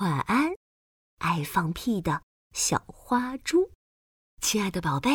[0.00, 0.54] 晚安，
[1.18, 3.72] 爱放屁的小花猪。
[4.40, 5.10] 亲爱的宝贝，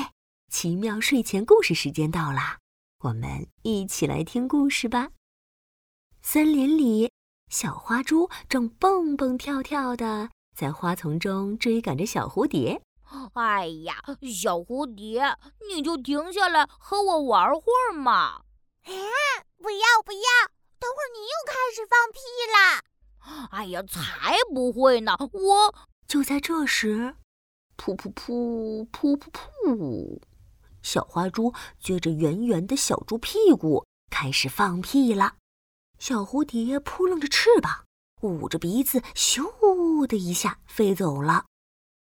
[0.52, 2.60] 奇妙睡前故事时间到啦，
[3.00, 5.12] 我们一起来听故事吧。
[6.22, 7.14] 森林里，
[7.50, 12.82] 小花猪正蹦蹦跳跳的在花丛中追赶着小蝴蝶。
[13.36, 14.04] 哎呀，
[14.38, 15.38] 小蝴蝶，
[15.70, 18.12] 你就停下来和我玩会儿嘛！
[18.84, 18.92] 啊，
[19.56, 20.28] 不要不要，
[20.78, 22.20] 等会儿你又开始放屁
[22.52, 22.84] 啦！
[23.52, 25.16] 哎呀，才不会呢！
[25.20, 25.76] 我
[26.08, 27.16] 就在这时，
[27.78, 30.22] 噗噗噗噗噗噗，
[30.82, 35.36] 小花猪撅着圆圆的小猪屁股开始放屁了。
[36.00, 37.86] 小蝴蝶扑棱着翅膀，
[38.22, 41.46] 捂着鼻子，咻的一下飞走了。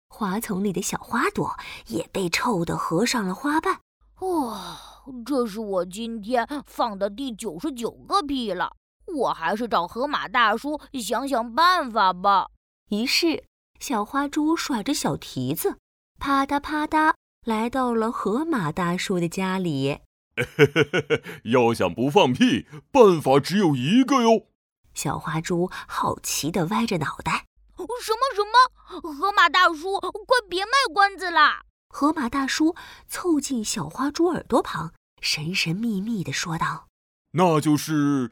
[0.08, 3.80] 花丛里的小花朵也被臭得合上了花瓣。
[4.18, 4.76] 哦，
[5.24, 8.76] 这是我今天放的第九十九个屁了。
[9.06, 12.48] 我还是找河马大叔想想办法吧。
[12.90, 13.44] 于是，
[13.80, 15.76] 小花猪甩着小蹄子，
[16.18, 20.00] 啪嗒啪嗒来到了河马大叔的家里。
[21.52, 24.46] 要想不放屁，办法只有一个哟。
[24.94, 29.00] 小花猪好奇地歪着脑袋：“什么什么？
[29.00, 32.74] 河马大叔，快别卖关子啦！”河马大叔
[33.06, 36.88] 凑近小花猪耳朵旁，神神秘秘地说道
[37.32, 38.30] ：“那就是……”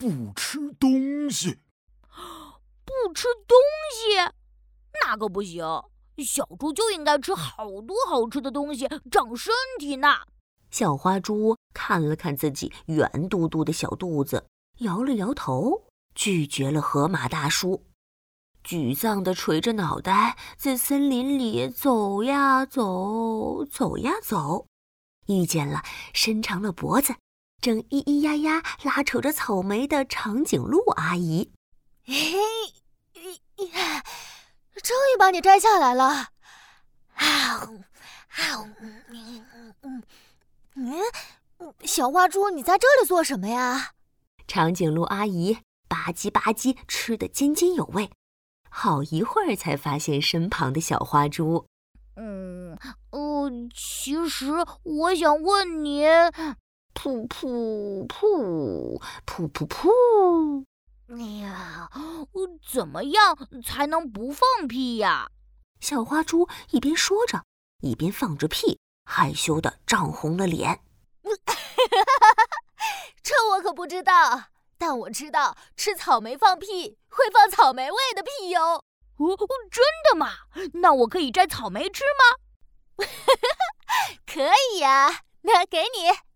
[0.00, 1.58] 不吃东西，
[2.86, 3.58] 不吃东
[3.92, 4.32] 西，
[5.04, 5.62] 那可不行。
[6.24, 10.08] 小猪就应该吃好多好吃的东西，长身体呢。
[10.70, 14.46] 小花猪看了看自己圆嘟嘟的小肚子，
[14.78, 15.84] 摇了摇头，
[16.14, 17.84] 拒绝了河马大叔。
[18.64, 24.66] 沮丧地垂着脑袋，在森林里走呀走，走呀走，
[25.26, 25.82] 遇见了
[26.14, 27.14] 伸长了脖子。
[27.60, 31.52] 正咿咿呀呀拉扯着草莓的长颈鹿阿姨，
[32.06, 32.14] 嘿，
[34.82, 36.28] 终于把你摘下来了！
[37.14, 37.26] 啊，
[37.58, 37.68] 啊，
[38.80, 39.44] 嗯
[39.82, 40.02] 嗯
[40.74, 41.02] 嗯，
[41.84, 43.92] 小花猪，你在这里做什么呀？
[44.46, 48.10] 长颈鹿阿姨吧唧吧唧吃得津津有味，
[48.70, 51.66] 好一会儿才发现身旁的小花猪。
[52.16, 52.78] 嗯，
[53.10, 54.50] 呃，其实
[54.82, 56.06] 我想问你。
[57.02, 60.66] 噗噗噗噗噗噗！
[61.08, 61.88] 哎呀，
[62.70, 63.34] 怎么样
[63.64, 65.30] 才能不放屁呀？
[65.80, 67.46] 小花猪一边说着，
[67.80, 70.82] 一边放着屁，害羞的涨红了脸。
[73.22, 78.84] 这我可不知道，但我知道吃草莓放屁会放草莓味的屁哟。
[79.16, 79.36] 哦，
[79.70, 80.32] 真的吗？
[80.74, 83.06] 那我可以摘草莓吃吗？
[84.26, 86.29] 可以呀，那给你。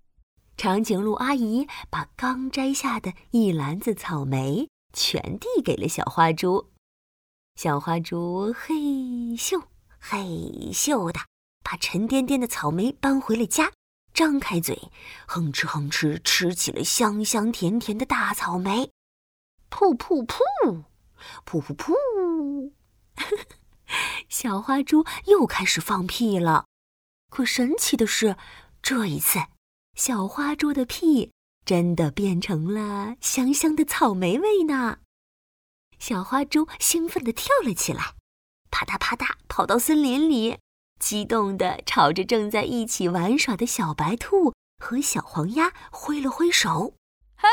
[0.56, 6.70] 长颈鹿阿姨把刚摘下的一篮子草莓全递给了小花猪，
[7.56, 8.74] 小花猪嘿
[9.36, 9.62] 咻
[9.98, 11.20] 嘿咻的
[11.62, 13.72] 把沉甸甸的草莓搬回了家，
[14.14, 14.90] 张开嘴，
[15.26, 18.90] 哼哧哼哧吃起了香香甜甜的大草莓。
[19.70, 20.84] 噗噗噗，
[21.44, 22.70] 噗噗噗，
[24.28, 26.66] 小花猪又开始放屁了。
[27.28, 28.36] 可神奇的是，
[28.80, 29.40] 这一次。
[29.94, 31.30] 小花猪的屁
[31.64, 34.98] 真的变成了香香的草莓味呢！
[36.00, 38.16] 小花猪兴奋地跳了起来，
[38.70, 40.58] 啪嗒啪嗒跑到森林里，
[40.98, 44.52] 激动地朝着正在一起玩耍的小白兔
[44.84, 46.94] 和小黄鸭挥了挥手
[47.38, 47.48] ：“嘿，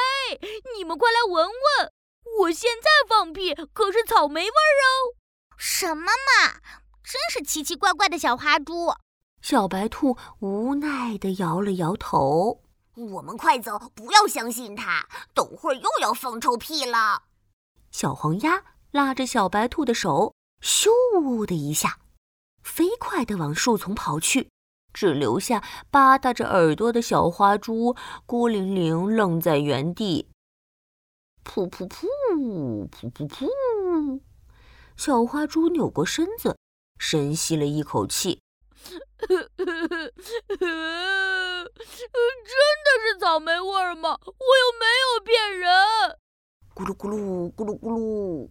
[0.75, 1.91] 你们快来闻闻，
[2.39, 5.15] 我现在放屁可是草莓味儿哦！”
[5.55, 6.59] 什么嘛，
[7.03, 8.87] 真是奇奇怪怪的小花猪！
[9.41, 12.61] 小白兔无奈地摇了摇头
[12.95, 17.23] ：“我们快走，不要相信他，等会儿又要放臭屁了。”
[17.91, 21.99] 小黄鸭拉着小白兔的手，咻的一下，
[22.63, 24.49] 飞快地往树丛跑去，
[24.93, 27.95] 只留下吧嗒着耳朵的小花猪
[28.27, 30.29] 孤零零愣在原地。
[31.43, 34.21] 噗噗噗，噗噗噗，
[34.95, 36.55] 小花猪扭过身子，
[36.99, 38.39] 深吸了一口气。
[39.27, 39.37] 真
[42.83, 44.17] 的是草莓味吗？
[44.25, 45.69] 我又没有骗人。
[46.73, 48.49] 咕噜咕噜咕噜咕噜，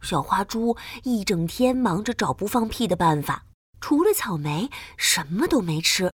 [0.00, 3.44] 小花猪一整天忙着找不放屁的办法，
[3.80, 6.10] 除了草莓什么都没吃。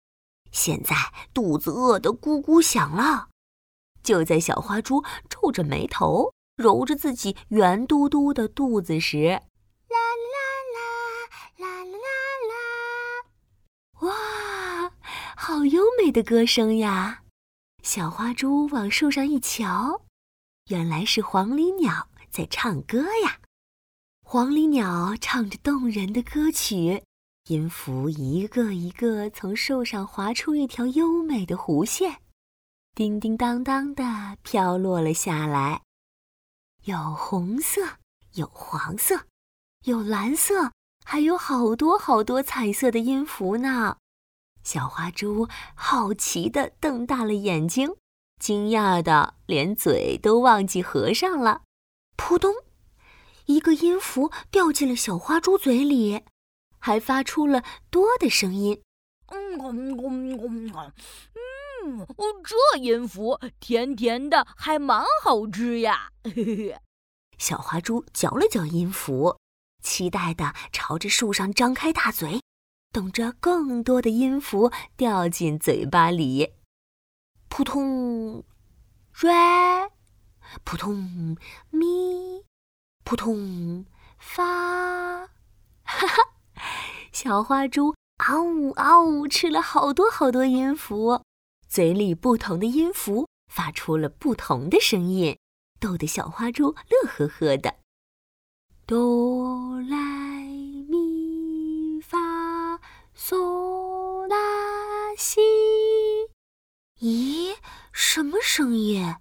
[0.52, 0.96] 现在
[1.34, 3.28] 肚子饿得咕咕响了。
[4.02, 9.42] 就在小花猪皱着眉头揉着自己圆嘟嘟的肚子时，
[15.48, 17.22] 好优美的歌声呀！
[17.84, 20.02] 小花猪往树上一瞧，
[20.70, 23.40] 原来是黄鹂鸟在唱歌呀。
[24.24, 27.04] 黄鹂鸟唱着动人的歌曲，
[27.48, 32.24] 音符一个一个从树上划出一条优美的弧线，
[32.96, 34.04] 叮叮当当的
[34.42, 35.84] 飘落了下来。
[36.86, 38.00] 有红色，
[38.34, 39.28] 有黄色，
[39.84, 40.72] 有蓝色，
[41.06, 43.98] 还有好多好多彩色的音符呢。
[44.66, 47.96] 小花猪好奇地瞪大了眼睛，
[48.40, 51.62] 惊讶的连嘴都忘记合上了。
[52.18, 52.52] 扑通！
[53.46, 56.24] 一个音符掉进了小花猪嘴里，
[56.80, 58.82] 还发出了多的声音。
[59.28, 60.92] 嗯嗯嗯
[61.86, 62.08] 嗯，
[62.44, 66.10] 这音符甜甜的，还蛮好吃呀！
[66.24, 66.76] 嘿嘿。
[67.38, 69.38] 小花猪嚼了嚼音符，
[69.84, 72.42] 期待的朝着树上张开大嘴，
[72.96, 76.54] 等着更多的音符掉进嘴巴里。
[77.50, 78.46] 扑通，
[79.12, 79.34] 瑞，
[80.64, 81.36] 扑通，
[81.72, 82.46] 咪。
[83.04, 83.86] 扑通，
[84.18, 84.46] 发，
[85.84, 86.24] 哈哈！
[87.12, 91.22] 小花猪嗷呜嗷呜吃了好多好多音符，
[91.68, 95.38] 嘴里不同的音符发出了不同的声音，
[95.82, 97.76] 逗得小花猪乐呵呵的。
[98.88, 98.98] 哆
[108.46, 109.16] 声音？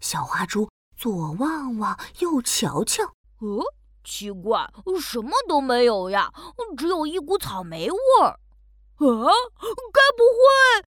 [0.00, 0.70] 小花猪。
[0.96, 3.02] 左望望，右瞧瞧，
[3.40, 3.62] 呃，
[4.04, 4.72] 奇怪，
[5.02, 6.32] 什么都没有呀，
[6.78, 8.28] 只有一股草莓味儿。
[8.28, 8.38] 啊，
[9.92, 10.84] 该不会……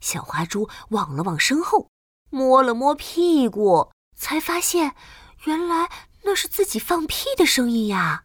[0.00, 1.90] 小花猪望了望身后，
[2.30, 4.96] 摸了摸屁股，才发现，
[5.44, 5.88] 原来
[6.22, 8.24] 那是自己放屁的声音呀！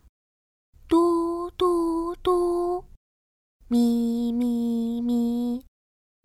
[0.87, 2.85] 嘟嘟嘟，
[3.67, 5.65] 咪咪咪，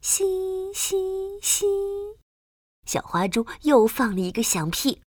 [0.00, 0.96] 嘻嘻
[1.42, 1.81] 嘻。
[2.92, 5.00] 小花猪又放了一个响屁，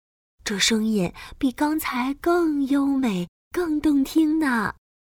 [0.42, 4.76] 这声音比刚才更优美、更动听呢，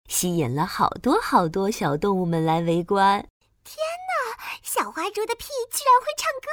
[0.10, 3.26] 吸引了好多好多小动物们来围观。
[3.64, 6.50] 天哪，小花猪的屁居然会唱歌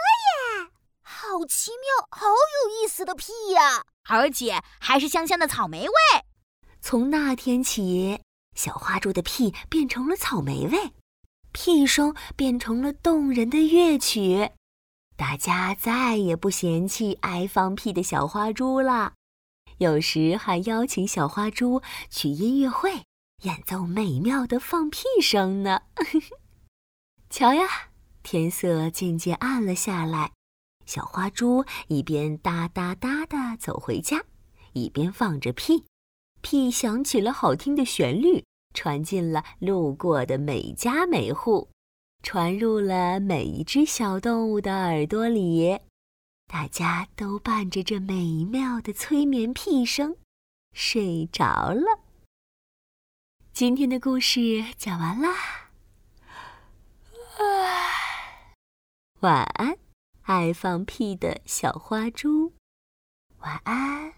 [0.62, 0.70] 耶！
[1.02, 3.84] 好奇妙，好有意思的屁呀！
[4.08, 5.94] 而且还是香香的草莓味。
[6.81, 8.20] 从那天起，
[8.55, 10.93] 小花猪的屁变成了草莓味，
[11.50, 14.52] 屁声变成了动人的乐曲。
[15.16, 19.14] 大家再也不嫌弃爱放屁的小花猪了，
[19.78, 23.02] 有时还邀请小花猪去音乐会
[23.43, 25.82] 演奏美妙的放屁声呢。
[27.31, 27.66] 瞧呀，
[28.22, 30.32] 天色渐渐暗了下来，
[30.84, 34.25] 小花猪一边哒哒哒地走回家，
[34.72, 35.84] 一边放着屁，
[36.40, 41.70] 屁响起了好听的旋律，传进了路过的每家每户。
[42.24, 45.78] 传入了每一只小动物的耳朵里，
[46.46, 50.16] 大家都伴着这美妙的催眠屁声
[50.72, 52.00] 睡着了。
[53.52, 55.70] 今天的故事讲完啦，
[59.20, 59.76] 晚安，
[60.22, 62.54] 爱放屁的小花猪。
[63.40, 64.14] 晚安，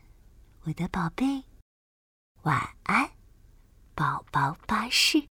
[0.63, 1.43] 我的宝贝。
[2.43, 3.11] 晚安，
[3.97, 5.27] 宝宝巴士。